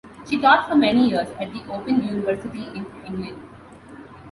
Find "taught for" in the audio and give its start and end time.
0.41-0.73